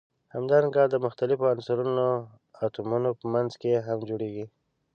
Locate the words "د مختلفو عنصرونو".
0.89-2.07